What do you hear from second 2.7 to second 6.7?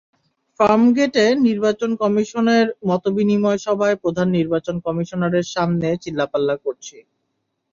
মতবিনিময় সভায় প্রধান নির্বাচন কমিশনারের সামনে চিল্লাপাল্লা